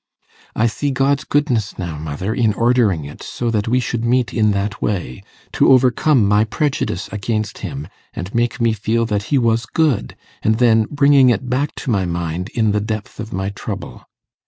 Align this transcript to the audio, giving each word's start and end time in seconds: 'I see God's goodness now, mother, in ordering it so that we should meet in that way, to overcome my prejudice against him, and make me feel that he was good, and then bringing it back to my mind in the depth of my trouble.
'I 0.55 0.65
see 0.65 0.89
God's 0.89 1.23
goodness 1.25 1.77
now, 1.77 1.99
mother, 1.99 2.33
in 2.33 2.55
ordering 2.55 3.05
it 3.05 3.21
so 3.21 3.51
that 3.51 3.67
we 3.67 3.79
should 3.79 4.03
meet 4.03 4.33
in 4.33 4.49
that 4.49 4.81
way, 4.81 5.21
to 5.51 5.71
overcome 5.71 6.27
my 6.27 6.43
prejudice 6.43 7.07
against 7.11 7.59
him, 7.59 7.87
and 8.11 8.33
make 8.33 8.59
me 8.59 8.73
feel 8.73 9.05
that 9.05 9.25
he 9.29 9.37
was 9.37 9.67
good, 9.67 10.15
and 10.41 10.55
then 10.57 10.87
bringing 10.89 11.29
it 11.29 11.51
back 11.51 11.75
to 11.75 11.91
my 11.91 12.07
mind 12.07 12.49
in 12.55 12.71
the 12.71 12.81
depth 12.81 13.19
of 13.19 13.31
my 13.31 13.49
trouble. 13.51 14.07